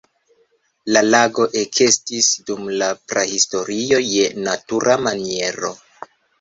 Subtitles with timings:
[0.95, 5.75] La lago ekestis dum la prahistorio je natura maniero.